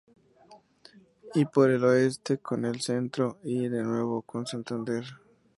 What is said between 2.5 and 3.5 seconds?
la Centro